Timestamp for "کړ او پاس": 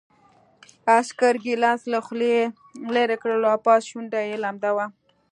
3.21-3.81